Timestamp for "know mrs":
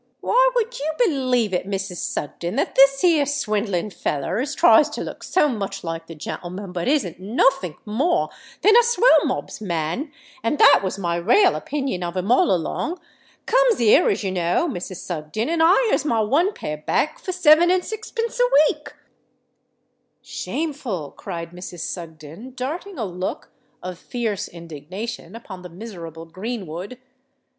14.31-14.97